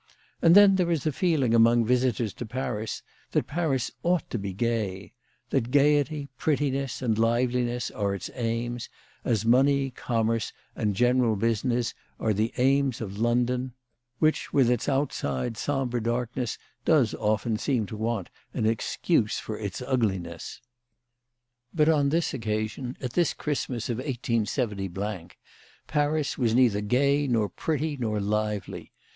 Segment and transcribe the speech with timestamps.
[0.41, 3.03] And then there is a feeling among visitors to Paris
[3.33, 5.13] that Paris ought to be gay;
[5.51, 8.89] that gaiety, prettiness, and liveliness are its aims,
[9.23, 13.73] as money, commerce, and general business are the aims of London,
[14.17, 19.67] which with its outside sombre darkness does often seem to want an excuse for 202
[19.67, 20.33] CHRISTMAS AT THOMPSON HALL.
[20.33, 20.61] its ugliness.
[21.75, 25.29] But on this occasion, at this Christmas of 187,
[25.85, 28.91] Paris was neither gay nor pretty nor lively.